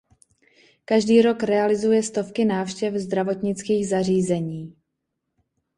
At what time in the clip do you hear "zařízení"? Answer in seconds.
3.87-4.75